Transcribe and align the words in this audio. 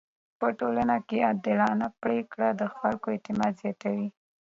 په 0.39 0.47
ټولنه 0.59 0.95
کي 1.07 1.17
عادلانه 1.27 1.87
پریکړه 2.01 2.47
د 2.59 2.63
خلکو 2.77 3.07
اعتماد 3.11 3.53
زياتوي. 3.61 4.07